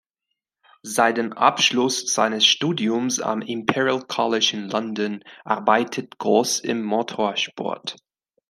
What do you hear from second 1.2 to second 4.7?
Abschluss seines Studiums am Imperial College in